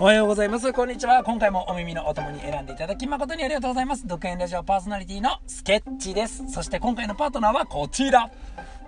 [0.00, 0.72] おはようございます。
[0.72, 1.24] こんにちは。
[1.24, 4.06] 今回もお耳のお供に選んでいただき誠にありがとうございます。
[4.06, 6.48] 独演ラジオパーソナリティのスケッチです。
[6.52, 8.30] そして今回のパートナーはこちら。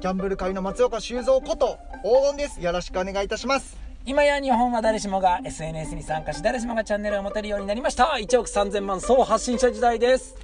[0.01, 3.77] ギャンブル界の松岡修造こと黄金ですよろしくお願いいたします
[4.07, 10.37] 今や日本は誰しもが SNS に参加し誰しもがチャンネルを持てるようになりました1億3000万総発信者時代です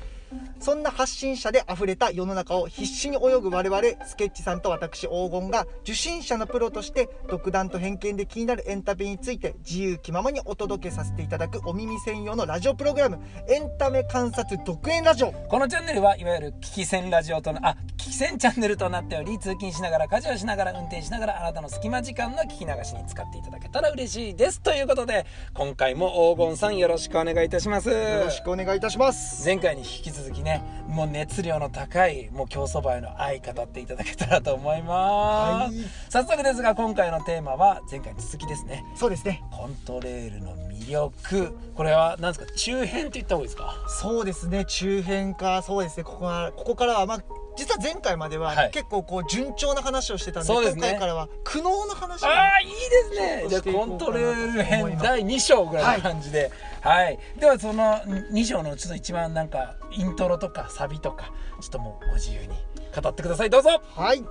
[0.59, 27.91] そんな発信者で溢れた世の中を必死に泳ぐ我々スケッチさんと私黄金が受信者のプロとして独断と偏見で気になるエンタメについて自由気ままにお届けさせていただくお耳専用のラジオプログラムエンタメ観察独演ラジオこのチャンネルはいわゆる聞き戦ラジオとなあ聞き戦チャンネルとなっており通勤しながら家事をしながら運転しながらあなたの隙間時間の聞き流しに使っていただけたら嬉しいですということで今回も黄金さんよろしくお願いいたします。
[27.91, 29.45] よろしくお願いいたします。
[29.45, 30.56] 前回に引き続きね
[30.89, 35.91] もう熱量の高いもう競走馬への愛語っていただけたらと思います、はい。
[36.11, 38.85] 早速ですが今回のテーマは前回に続きですね。
[38.95, 39.43] そうですね。
[39.51, 41.57] コントレールの魅力。
[41.75, 42.53] これは何ですか？
[42.55, 43.75] 中編って言った方がいいですか？
[43.89, 44.65] そうですね。
[44.65, 46.05] 中編かそうですね。
[46.05, 47.23] ここはここからはまあ
[47.57, 48.71] 実は前回までははい。
[48.71, 50.91] 結構こう順調な話をしてたんで,、そうですね。
[50.91, 52.75] 今回からは苦悩の話をああいいで
[53.15, 53.45] すね。
[53.49, 56.51] じゃあコントレール編第2章ぐらいの感じで。
[56.81, 57.99] はい、ではその
[58.33, 62.49] 2章のちょっと一番なんかイントロとかサビとかちょっともうご自由に
[62.95, 63.51] 語ってください。
[63.51, 63.83] どうぞ。
[63.95, 64.23] はい、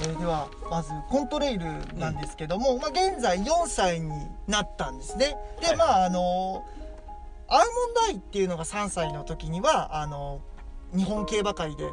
[0.00, 1.66] えーではまずコントレイル
[1.96, 4.10] なんですけども、まあ、現在4歳に
[4.46, 5.36] なったんですね。
[5.60, 5.76] で、はい。
[5.76, 6.64] まああの
[7.48, 10.40] アーモンドアイっていうのが3歳の時にはあの
[10.94, 11.88] 日本競馬界で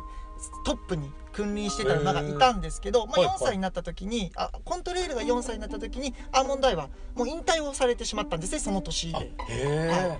[0.66, 3.38] トップに君臨してた馬がいたんですけど、まあ、はいはい。
[3.38, 9.12] 4歳になった時にあコントレイルが4歳になった時にアーモンドアイはもう引退をされてしまったんですねその年。
[9.12, 9.16] で。
[9.16, 9.22] は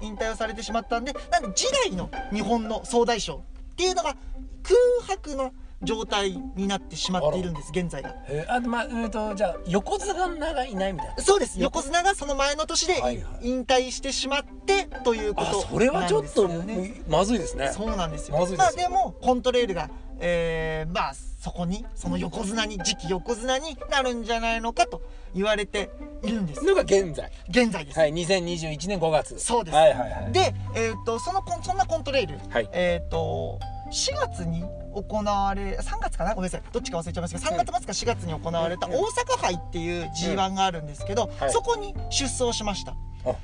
[0.02, 4.16] い、引退をされてしまったんでなんで次代の日本の総大将っていうのが
[4.64, 8.14] 空白の状態になってしまっているんです現在が。
[8.28, 11.24] へーあまあえっとじゃあ横綱がいないみたいな。
[11.24, 11.60] そうです。
[11.60, 13.50] 横綱がその前の年ではいはい。
[13.50, 16.48] 引退してしまってというこあとそれはちょっと
[17.08, 17.72] まずいですね。
[17.74, 18.38] そうなんですよ。
[18.38, 19.90] まずいですまあでもコントレールが
[20.22, 25.02] えーまあそこにその横綱に次期横綱になるんじゃないのかと
[25.34, 25.90] 言われて
[26.22, 26.64] いるんです。
[26.64, 27.32] のが現在。
[27.50, 29.40] 現在です、はい2021年5月。
[29.40, 29.76] そうです。
[29.76, 30.32] はいはいはい。
[30.32, 32.70] で、えー、とそのコンそんなコントレール、はい。
[32.74, 33.60] えっ、と
[33.92, 36.36] 4月に行われ3月かな？
[36.36, 36.64] ごめんなさい。
[36.72, 38.94] どっちか忘れちゃいましたけど3月末か4月に行われたうん。
[38.94, 41.52] 大阪杯っていう G1 があるんですけど、はい。
[41.52, 42.92] そこに出走しました、
[43.26, 43.36] あは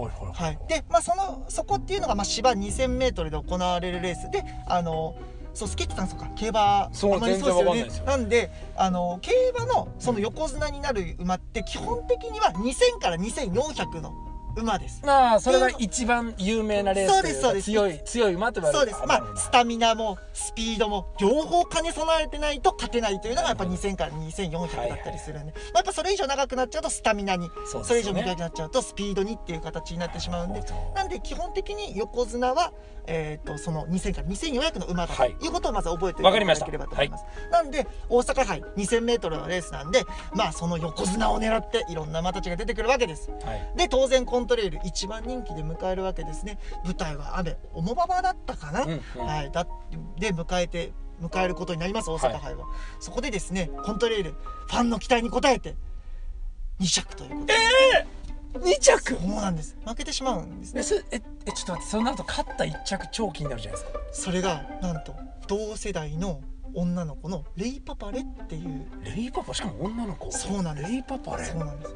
[0.00, 4.30] いはいはい、で、まあ、そのそこっていうのが、まあ、芝 2000m で行われるレース。
[4.30, 5.16] であの
[5.58, 6.28] そうスケッチさんそうか。
[6.36, 8.04] 競馬そうあまり全然わかんないですよ。
[8.04, 14.14] なんであの競馬のその横綱になる馬って基本的には2000から2400の
[14.60, 15.02] 馬です。
[15.04, 17.64] まあそれが一番有名なレースそうですそうです。
[17.66, 19.08] 強い強い馬と言われるそうです。
[19.08, 30.62] まあスタミナもスピードも両方兼ね備えてないと勝てないというのがやっぱ2000から2400だったりするんで、まあ、やっぱそれ以上長くなっちゃうとスタミナにそれ以上短くなっちゃうとスピードにっていう形になってしまうんで
[30.94, 32.72] なんで基本的に横綱は、
[33.06, 35.30] えー、とその2000から2400の馬だとはい。
[35.30, 40.04] いうことをまず覚えておいたただければと思います、なんで大阪杯 2000m のレースなんで
[40.34, 43.30] まあその横綱を狙っていろんな馬たちが出てくるわけです。
[43.30, 43.72] はい。
[43.76, 46.58] で当然コントレイル一番人気で迎えるわけですね。
[46.84, 49.26] 舞台は雨重馬場だったかな、うんうん。
[49.26, 49.66] はい、だ
[50.18, 50.92] で迎えて
[51.22, 52.66] 迎えることになります大阪杯は、
[52.98, 55.76] そこでですねコントレイルファンの期待に応えて
[56.80, 57.54] 2着ということで。
[58.54, 59.14] 2着！
[59.14, 59.76] そうなんです。
[59.86, 60.80] 負けてしまうんですね。
[60.80, 61.20] えそええ
[61.52, 64.00] ちょっと待ってそうなると勝った1着超気になるじゃないですか。
[64.10, 65.14] それがなんと
[65.46, 66.40] 同世代の
[66.74, 68.86] 女の子のレイパパレっていう。
[69.04, 69.52] レイパパ？
[69.52, 70.32] しかも女の子？
[70.32, 70.90] そうなんです。
[70.90, 71.44] レイパパレ？
[71.44, 71.94] そうなんです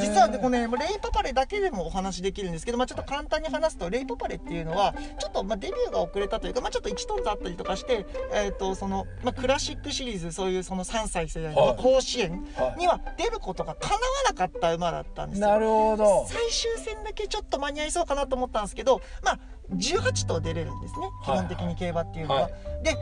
[0.00, 11.76] 実はねこれねレイパパレだけでもお話できるんですけど、まあ、ちょっと簡単に話すとレイパパレっていうのはちょっとまあデビューが遅れたというか、まあ、ちょっと1トンズあったりとかして、えー、とそのまあ、クラシックシリーズそういうその3歳世代のはい。
[11.76, 12.78] 甲子園はい。
[12.78, 15.48] には出ることが叶わなかった馬だったんですよ。
[15.48, 16.26] なるほど。
[16.28, 19.38] 最終戦だけちょっと間に合いそうかなと思ったんですけどまあ
[19.74, 21.08] 18頭出れるんですね。
[21.24, 22.42] 基はい本的に競馬っていうのは。
[22.42, 22.52] はい。
[22.84, 22.96] で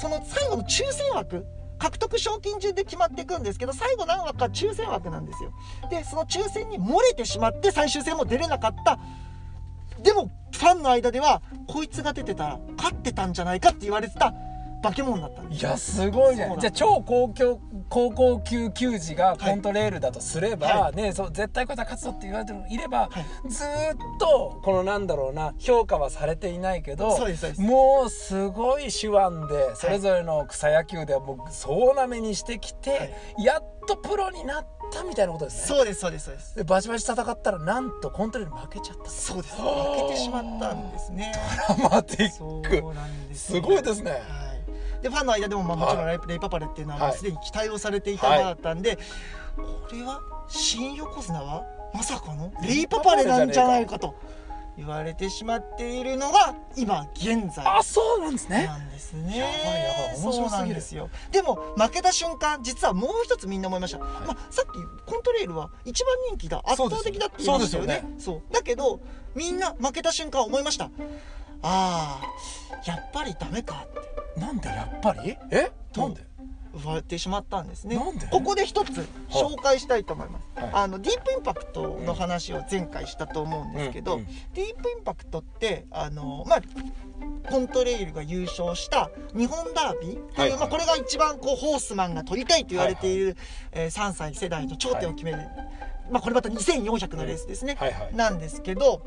[0.00, 1.46] その最後の抽選枠
[1.78, 5.52] 獲得賞金順で決まっていくんですけど最後何枠か抽選枠なんですよ。
[5.90, 8.98] でその抽選に漏れてしまって最終戦も出れなかった
[10.02, 14.32] でもファンの間ではこいつが出てたら勝ってたんじゃないかって言われてた
[14.82, 15.60] 化け物だったんです。
[15.60, 17.56] いやすごいじゃんじゃあ超高級
[17.88, 23.48] 高校級球児がコントレールだとすれば、はねそう絶対こいつは勝つぞって言われてるいれば、はい。
[23.50, 27.60] ずーっとこのなんだろうな評価はされていないけどそうですそうです。
[27.60, 33.44] もうすごい手腕でそれぞれの草野球ではもう総なめにしてきて、はい。
[33.44, 35.76] やっとプロになったみたいなことですね。
[35.76, 36.56] そうですそうですそうです。
[36.56, 39.10] でバチバチ戦ったらなんとコントレール負けちゃった。
[39.10, 39.56] そうです。
[39.56, 39.62] 負
[40.08, 41.32] けてしまったんですね。
[41.68, 42.86] ドラマティそック。
[42.86, 44.10] うなんですすごいですね。
[44.10, 44.20] はい、
[45.02, 48.98] でファンの間でも、まあ、もちろんはレイ,、パパレっていうのはすでに期待をされていた馬だったんで、
[49.56, 51.64] これは新横綱は
[51.94, 54.14] まさかのレイパパレなんじゃないかと
[54.76, 59.36] 言われてしまっているのが今現在あそうなんですねなんですね。
[59.36, 61.10] やばいやばい面白すぎるですよ。
[61.32, 63.98] でも負けた瞬間実はもう一つみんな思いました。
[63.98, 64.78] いまあさっき
[65.10, 68.04] コントレールは一番人気だ圧倒的だって言いましたよね。
[68.18, 69.00] そうそうだけど
[69.34, 70.90] みんな負けた瞬間思いました。
[71.62, 74.40] ああやっぱりダメかって。
[74.40, 75.36] なんでやっぱり？
[75.50, 75.70] え？
[75.96, 76.26] なんで？
[76.74, 77.96] 言われてしまったんですね。
[77.96, 78.26] なんで？
[78.28, 80.46] ここで一つ紹介したいと思います。
[80.54, 80.70] はい。
[80.74, 84.26] あのディープインパクトの話を前回したと思うんですけど、うんうん。
[84.26, 86.62] ディープインパクトってあのまあ
[87.50, 90.50] コントレイルが優勝した日本ダービーっていう、はい。
[90.50, 93.36] はいまあ、これが一番こうホースマンが取りたいと言われている、
[93.72, 95.38] えー3歳世代の頂点を決める、
[96.12, 98.14] まあ、これまた2400のレースですね、はいはい。
[98.14, 99.02] なんですけど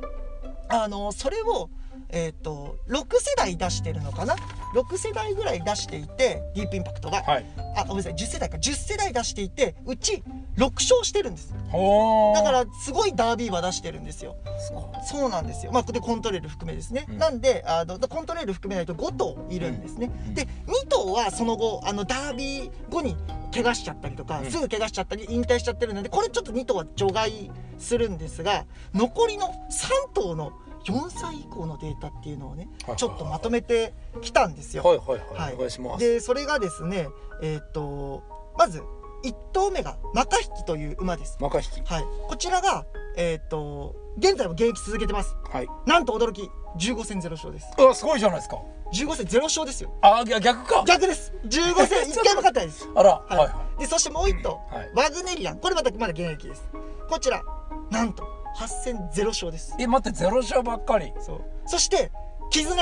[0.67, 1.69] あのそれを、
[2.11, 4.35] えー、と6世代出してるのかな
[4.73, 7.45] ？6世代ぐらい出していてディープインパクトが、はい。
[7.75, 8.13] あごめんなさい。
[8.13, 8.57] 10世代か。
[8.57, 10.23] 10世代出していてうち
[10.57, 11.53] 6勝してるんです。
[11.53, 14.35] だからすごいダービーは出してるんですよ。
[15.09, 15.29] そう。
[15.29, 15.71] なんですよ。
[15.71, 17.17] まあでコントレール含めですね、うん。
[17.17, 20.33] なんであのコントレール含めないと5頭いるんですね、うん。
[20.33, 23.15] で2頭はその後あのダービー後に
[23.53, 24.51] 怪我しちゃったりとか、うん。
[24.51, 30.53] すぐ怪我しちゃったり引退しちゃってるのでこれちょっと2頭は除外するんですが残りの3頭の
[30.85, 34.83] 4歳以降のデータっていうのをねはいちょっとまとめてきたんですよ。
[34.83, 37.09] はいはいはい、はいお願いしますでそれがですね
[37.41, 38.23] えっ、と
[38.57, 38.81] まず
[39.23, 41.37] 1頭目がマカヒキという馬です。
[41.39, 42.85] マカ引きはい、こちらが
[43.15, 45.35] えっ、と現在も現役続けてます。
[45.51, 47.67] はいなんと驚き15戦0勝です。
[47.77, 48.57] うわすごいじゃないですか
[48.93, 49.93] 15戦0勝ですよ。
[50.01, 51.33] あ逆逆か逆です。
[51.45, 52.89] 15戦 1回も勝ってないです。
[52.95, 53.45] あら、ははいい、は
[53.77, 56.67] いでそしてもう1頭、はいワグネリアンこれまたまだ現役です。
[57.09, 57.43] こちら
[57.89, 59.75] なんと8戦0勝です。
[59.79, 61.13] え待ってゼロ勝ばっかり。
[61.19, 61.41] そう。
[61.65, 62.11] そして
[62.49, 62.75] 絆。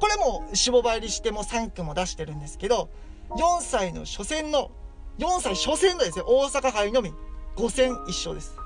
[0.00, 2.90] これも脂肪倍入りしても3区も出してるんですけど
[3.30, 4.70] 4歳の初戦の
[5.18, 6.26] 4歳初戦のですよ。
[6.28, 7.12] 大阪杯のみ。
[7.56, 8.56] 5戦1勝です。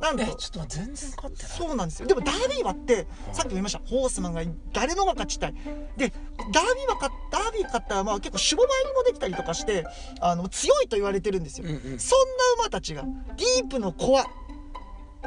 [0.00, 1.52] なんとえちょっと全然勝ってない。
[1.52, 2.08] そうなんですよ。
[2.08, 3.80] でもダービー馬ってさっきも言いました。
[3.86, 5.54] ホースマンが誰もが勝ちたい。
[5.96, 6.12] で
[6.52, 9.86] ダービー馬勝ダービー勝った馬は結構脂肪倍入りもできたりとかして
[10.20, 11.98] あの強いと言われてるんですよ、うんうん。
[12.00, 12.18] そん
[12.58, 13.02] な馬たちが
[13.36, 14.26] ディープのコア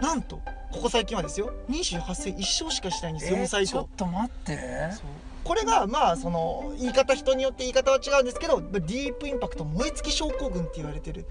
[0.02, 4.60] なんとここ最近はですよ28戦1勝しかしてないんですよ、4歳以降ちょっと待って。
[5.46, 11.28] これがまあその言い方人によって言い方は違うんですけどディープインパクト燃え尽き症候群って言われてる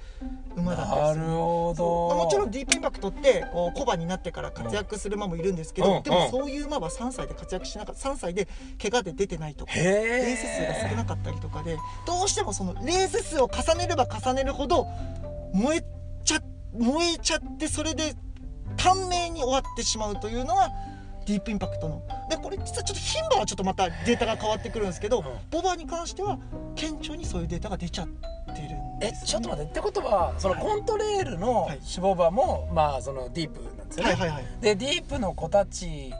[0.54, 1.36] 馬だったなんるですよ。
[1.36, 8.08] ほど、まあもちろんディープインパクトってこう小馬になってから活躍する馬もいるんですけど、うんでもうんそういう馬は3歳で活躍しなかった。
[8.08, 8.46] 3歳で
[8.80, 9.94] 怪我で出てないとかへレー
[10.28, 11.76] えス数が少なかったりとかで
[12.06, 14.86] どうしてもそのレース数を重ねれば重ねるほど
[15.52, 15.84] 燃え
[16.24, 16.40] ちゃ
[16.72, 18.14] 燃えちゃってそれで
[18.84, 20.70] 短命に終わってしまうというのが
[21.26, 22.02] ディープインパクトの。
[22.28, 25.24] でこれ実はちょっと牝馬はちょっとまたデータが変わってくるんですけど、うん。
[25.50, 26.38] ボバに関しては
[26.74, 31.78] 顕著にそういうデータが出ちゃってるんえです、ちょっと待ってってことはそのコントレールのはい。
[31.78, 34.44] 脂肪馬も、まあそのディープなんですよね、はいはいはい。
[34.60, 36.12] でディープの子たち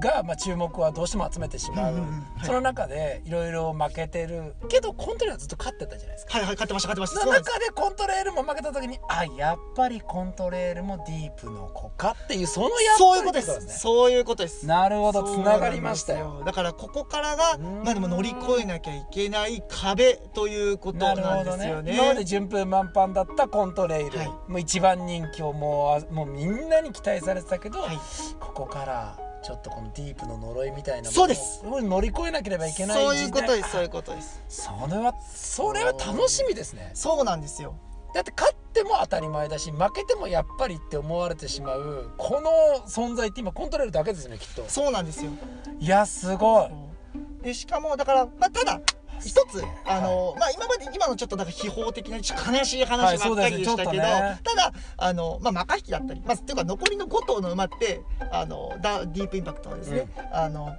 [0.00, 2.46] が、まあ、注目はどうしても集めてしまう,、うんうんうんはい。
[2.46, 4.54] その中でいろいろ負けてる。
[4.70, 6.38] けどコントレールはずっと勝ってたじゃないですか。
[6.38, 7.20] はいはい勝ってました勝ってました。
[7.20, 13.66] その中でコントレールも負けた時にあやっぱりコントレールもディープの子かっていうそのやっぱりそういうことです。
[13.66, 13.72] ね。
[13.72, 14.66] そういうことです。
[14.66, 15.22] なるほど。
[15.22, 16.42] つながりましたよ。
[16.44, 17.82] だからここからがうん。
[17.84, 21.94] まあでも乗り越えなきゃいけない壁ということななんですよね。
[21.94, 24.28] 今まで順風満帆だったコントレイル、はい。
[24.28, 27.98] もう一番人気をもうあもうみんなに期待されてたけど、はい。
[28.40, 31.62] ここからちょっとこのディープの呪いみたいなそうです。
[31.64, 34.42] 乗り越えなければいけないそういうことですそういうあことです。
[34.48, 36.90] それはそれは楽しみですね。
[36.94, 37.76] そうなんですよ
[38.16, 44.64] だって勝っても当たり前だし負けてもやっぱりって思われてしまうこの存在って今コントレールだけですよねきっと。
[44.68, 45.30] そうなんですよ。
[45.78, 47.44] いやすごい。
[47.44, 48.80] でしかもだから、まあ、ただ
[49.20, 54.40] 一つあの、まあ、今まで今のちょっとなんか秘宝的な悲しい話ばっかりでしたけど、はいね。
[54.42, 58.00] ただあの、まあ、マカ引きだったり、まあ、っていうか残りの5頭の馬って
[58.32, 60.74] あのダディープインパクトはですね、あの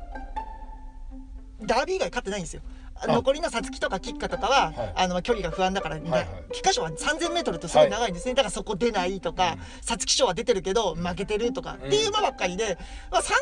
[1.62, 2.64] ダービー以外勝ってないんですよ。
[3.06, 4.94] 残りの皐月とかキッカとかは、はい。
[4.96, 6.28] あの距離が不安だから、はいはい。
[6.52, 11.88] 菊花賞は 3000m とすごい長いんですね、だからそこ出ないとか皐月賞は出てるけど負けてるとか、うん。
[11.88, 12.78] っていう馬ばっかりで、
[13.12, 13.38] まあ、3回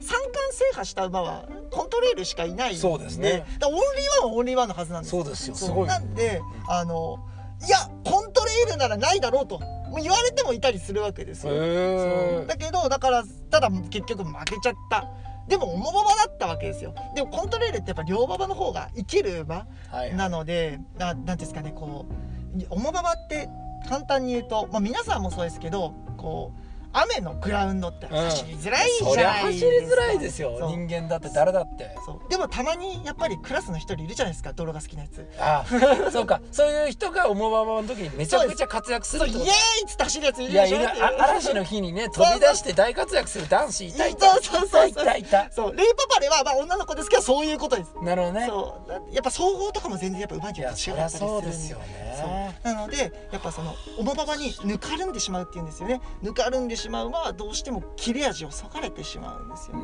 [0.00, 3.44] 三冠制覇した馬はコントレールしかいないそうですね。
[3.64, 5.10] オンリーワンはオンリーワンのはずなんです。
[5.10, 5.54] そうですよ。
[5.54, 5.88] すごい。
[5.88, 7.18] なんで、あの
[7.66, 9.60] いやコントレールならないだろうと
[10.00, 15.08] 言われてもいたりするわけですよ、だけどだからただ結局負けちゃった
[15.48, 16.94] でも重馬場だったわけですよ。
[17.14, 22.06] でもコントレールってやっぱ両馬場の方が生きる馬はいなのでななんていうんですかねこ
[22.54, 23.48] う重馬場って
[23.88, 30.58] 簡単に言うと、まあ、皆さんもそうですけどこう雨のグラウンドって走りづらいじゃゃない走りづらいですよ。
[30.68, 31.94] 人間だって誰だって。
[32.28, 35.28] でもたまにやっぱりクラスの一人いるじゃないですか泥が好きなやつ。
[35.38, 35.64] あ
[36.06, 36.10] あ。
[36.10, 36.40] そうか。
[36.52, 39.52] そういう人が重馬場の時にめちゃくちゃ活躍するそうイエーイと
[39.86, 44.88] っつって走るやついるいやいでしょるあ嵐の日にね飛び出して大活躍する男子いたいたそうそうそうそう。
[44.88, 45.76] いたいたそう。
[45.76, 47.92] レイパパではまあ女の子ですけどそういうことです。
[48.02, 48.46] なるほどね。
[48.48, 48.80] そ
[49.10, 49.14] う。
[49.14, 52.54] やっぱ総合とかも全然やっぱ上手いいやそりゃ人違ったりするうですよね。
[52.62, 52.74] そう。
[52.74, 56.00] なのでやっぱその重馬場にぬかるんでしまうっていうんですよね。
[56.22, 59.76] ぬかるんでしまうのはどうしても切れ味をそがれてしまうんですよ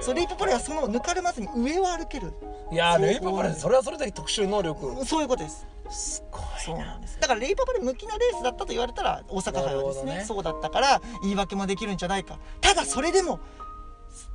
[0.00, 2.32] そうレイパパではそのぬかるまずに上を歩ける。
[2.72, 5.04] いやレイパパレそれはそれだけ特殊能力。
[5.06, 5.66] そういうことです。
[5.90, 7.18] すごそういななんです。
[7.20, 10.24] だからレイパパで向きなレースだったと言われたら大阪杯はですねね。
[10.24, 12.38] そうだったから言い訳もできるんじゃないか。
[12.60, 13.40] ただそれでも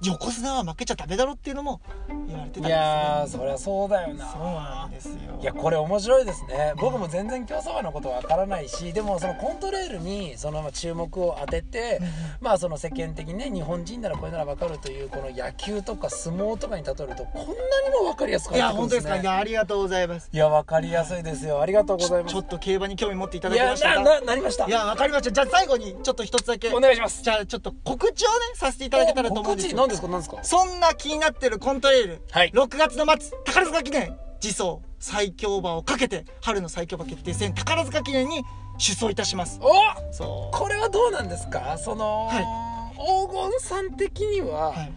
[0.03, 1.81] 横綱は負けちゃダメだろっていうのも
[2.27, 4.25] 言われてたんですよいやーそりゃそうだよな。
[4.31, 5.39] そうなんですよ。
[5.41, 6.73] いやこれ面白いですね。
[6.77, 12.01] 僕も全然競走馬のことわからないしでもそのコントレールにそのまあ注目を当てて
[12.41, 17.55] まあその世間的にね日本人ならこれならわかるというこの野球とか相撲とかに例えるとこんなに
[18.01, 19.15] もわかりやすくいなってくるんでや本当ですすか？
[19.15, 20.29] いねやありがとうございます。
[20.31, 21.61] いやわかりやすいですよ。
[21.61, 22.33] ありがとうございます。
[22.33, 24.67] ちょっと競馬に興味持っていただきましたななりました？
[24.67, 25.31] いやわかりました。
[25.31, 26.73] じゃあ最後にちょっと一つだけ。
[26.73, 27.23] お願いします。
[27.23, 30.07] じゃあちょっと告知をねさせていただけたらと思うんですよ何ですか？
[30.07, 30.43] 何ですか？
[30.43, 32.51] そんな気になってるコントレール、はい。
[32.51, 34.17] 6月の末宝塚記念。
[34.39, 34.79] 次走。
[34.99, 38.43] 最強馬をかけて春の最強馬決定戦宝塚記念に
[38.77, 39.59] 出走いたします。
[39.61, 39.69] お！
[40.11, 40.57] そう。
[40.57, 41.77] これはどうなんですか？
[41.77, 44.91] その、は黄金さん的にははい。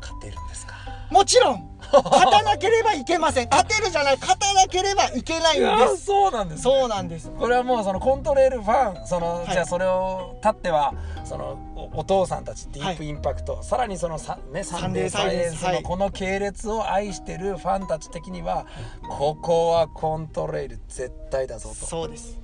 [0.00, 0.74] 勝てるんですか、
[1.10, 3.48] もちろん勝たなければいけません。
[3.50, 6.04] 勝てるじゃない勝たなければいけないんです。
[6.04, 7.30] そうなんです、ね、そうなんです。
[7.30, 9.50] これはもうそのコントレールファンその、はい。
[9.50, 13.08] じゃあそれを立ってはそのおお父さんたちディープはい。
[13.08, 18.66] インパクト、さらにそのさ、ね、サンデーサイエンスのこの系列を愛してるファンたち的には、
[19.08, 21.74] ここはコントレール絶対だぞと。
[21.74, 22.38] そうです。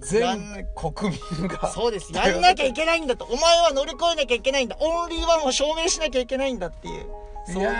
[0.00, 1.68] 全国民が。
[1.68, 2.12] そうです。
[2.12, 3.24] やんなきゃいけないんだと。
[3.24, 4.76] お前は乗り越えなきゃいけないんだ。
[4.80, 7.06] オンリーワンを証明しなきゃいけないんだっていう
[7.46, 7.78] そういうレース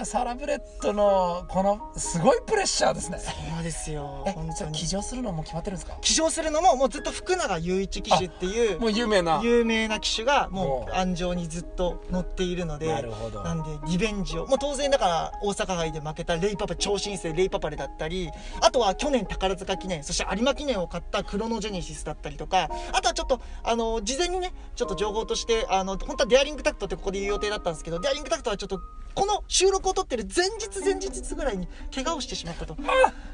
[0.00, 3.18] がサラブレッドのこのすごいプレッシャーですね。
[3.18, 3.30] そ
[3.60, 4.24] うですよ。
[4.26, 4.72] え本当に。
[4.72, 5.96] 騎乗するのも決まってるんですか？
[6.00, 9.40] 騎乗するのももうずっと福永雄一騎手っていうもう有名な。
[9.42, 13.42] 有名な騎手がもう安城にずっと乗っているのでなるほど。
[13.42, 14.46] なんでリベンジを。
[14.46, 18.30] もう当然だから大阪杯で負けたレイパパ超新星レイパパレだったり
[18.60, 28.80] あとは去年宝塚記念そして有馬記念を買ったクロノジェネシスだったりとかあとはちょっとあの事前にねちょっと情報としてあの本当はデアリングタクトってここで言う予定だったんですけどデアリングタクトはちょっと
[29.14, 32.76] この収録を撮ってる前日前日ぐらいに怪我をしてしまったと。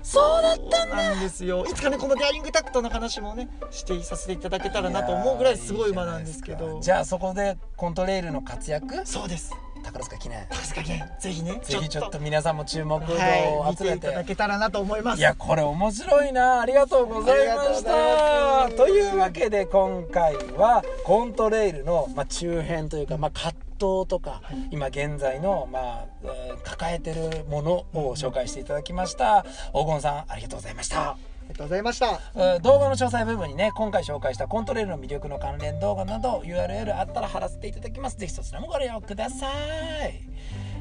[0.02, 1.64] そうだそうなんですよ。
[1.64, 6.80] いつかねこのデアリングタクトの話もねしてさせていただけたらなと思うぐらいすごい馬なんですけど。
[6.80, 9.06] じゃあそこでコントレールの活躍？
[9.06, 10.46] そうです宝塚記念。
[10.48, 11.10] 宝塚記念。
[11.18, 11.60] ぜひね。
[11.62, 12.20] ぜひちょっと。
[12.20, 15.18] 皆さんも注目度を集めて、いただけたらなと思います。
[15.18, 16.60] いやこれ面白いな。
[16.60, 18.68] ありがとうございました。
[18.76, 29.44] というわけで今回はコントレイルの、まあ、中編というか、まあ、葛藤とか今現在の、まあえー抱えてるものを紹介していただきました。
[29.72, 31.10] 黄金さんありがとうございました。
[31.10, 31.16] あ
[31.50, 32.60] りがとうございました。
[32.60, 38.16] 動画の詳細部分にね今回紹介したコントレールの魅力の関連動画など URL あったら貼らせていただきます。
[38.18, 39.48] 是非そちらもご利用くださ
[40.06, 40.20] い。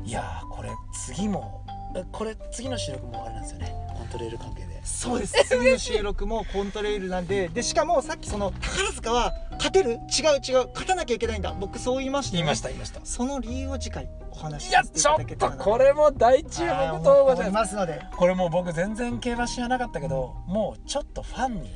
[0.08, 1.66] いやーこれ次も
[2.12, 3.74] これ次の収録もあれなんですよね。
[3.98, 4.80] コントレール関係で。
[4.84, 5.34] そうです。
[5.48, 7.50] 次の収録もコントレイルなんで。
[7.50, 9.92] でしかもさっきその宝塚は勝てる？
[9.92, 10.00] 違う
[10.44, 10.68] 違う。
[10.70, 11.54] 勝たなきゃいけないんだ。
[11.60, 12.46] 僕そう言いましたよね。
[12.46, 13.02] 言いました言いました。
[13.04, 15.58] その理由を次回お話しいやさせていちょっただけたらな。
[15.58, 18.02] とこれも大注目はい動画思いますので。
[18.16, 21.72] これもう僕全然競馬知らなかったけどもうちょっとファンに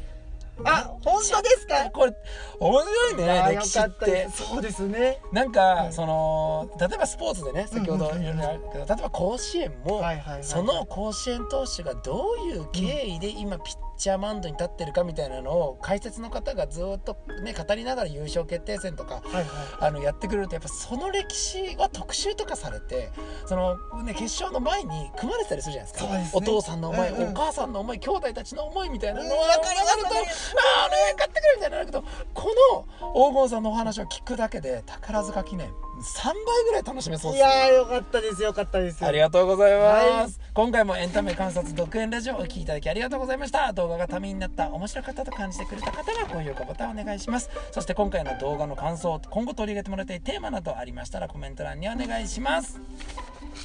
[0.63, 1.89] あ本当ですか？
[1.91, 2.13] これ
[2.59, 4.29] 面白いね歴史って。
[4.29, 4.43] す。
[4.43, 5.19] そうですね。
[5.31, 10.03] なんか、うんその例えばスポーツでね先ほどいろいろあるけど例えば甲子園も、
[10.41, 19.45] その甲子園投手がどういう経緯で今ピッチャーマウンドに立ってるかみたいなのを解説の方がずっとね語りながら優勝決定戦とかはいはい。
[19.79, 23.11] あのやってくれるとやっぱその歴史は特集とかされて
[23.45, 26.13] その、ね、決勝の前に組まれてたりするじゃないですか。
[26.13, 26.29] ね。
[26.33, 27.31] お父さんの思い、うんうん。
[27.31, 29.31] お母さんの思い兄弟たちの思いみたいなのうん。
[29.31, 32.55] わかりますなると、わかりまああお願い買ってくれみたいになるけどこ
[33.03, 35.71] の黄金さんのお話を聞くだけで宝塚記念
[36.03, 37.51] 3倍ぐらい楽しめそういですね。
[37.51, 39.05] やーよかったですよかったです。
[39.05, 40.49] ありがとうございます、はい。
[40.53, 43.71] 今回もエンタメ観察独演ラジオをお聞きいただきありがとうございました。
[43.73, 47.49] 動画がためになった面白かったと感じてくれた方は高評価ボタンお願いします。
[47.71, 52.79] そして今回の動画の感想今後取り入れてもらいたいテーマなどありましたらコメント欄にお願いします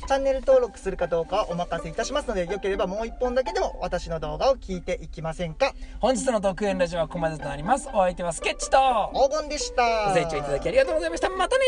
[0.08, 5.74] チャンネル登録するかどうかはお任せいたしますので、よければもう1本だけでも私の動画を聞いていきませんか？
[6.00, 7.90] 本日の特演ラジオはここまでとなります。
[7.92, 8.78] お相手はスケッチと
[9.12, 10.06] 黄金でした。
[10.08, 11.28] ご清聴いただきありがとうございました。
[11.28, 11.66] またね